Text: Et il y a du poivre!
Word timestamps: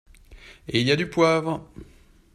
Et 0.67 0.81
il 0.81 0.87
y 0.87 0.91
a 0.91 0.95
du 0.95 1.07
poivre! 1.11 1.63